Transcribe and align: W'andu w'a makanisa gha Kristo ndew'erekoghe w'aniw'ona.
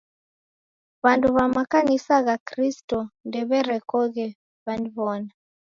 W'andu 1.03 1.27
w'a 1.35 1.45
makanisa 1.55 2.15
gha 2.25 2.35
Kristo 2.47 2.97
ndew'erekoghe 3.27 4.27
w'aniw'ona. 4.65 5.29